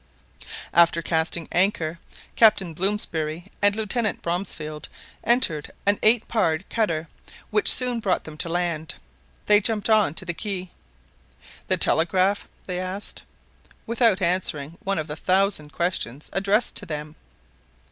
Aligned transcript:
After 0.73 1.03
casting 1.03 1.47
anchor, 1.51 1.99
Captain 2.35 2.73
Blomsberry 2.73 3.51
and 3.61 3.75
Lieutenant 3.75 4.23
Bronsfield 4.23 4.89
entered 5.23 5.69
an 5.85 5.99
eight 6.01 6.27
pared 6.27 6.67
cutter, 6.71 7.07
which 7.51 7.71
soon 7.71 7.99
brought 7.99 8.23
them 8.23 8.35
to 8.37 8.49
land. 8.49 8.95
They 9.45 9.61
jumped 9.61 9.91
on 9.91 10.15
to 10.15 10.25
the 10.25 10.33
quay. 10.33 10.71
"The 11.67 11.77
telegraph?" 11.77 12.49
they 12.65 12.79
asked, 12.79 13.21
without 13.85 14.23
answering 14.23 14.75
one 14.83 14.97
of 14.97 15.05
the 15.05 15.15
thousand 15.15 15.71
questions 15.71 16.31
addressed 16.33 16.75
to 16.77 16.87
them. 16.87 17.15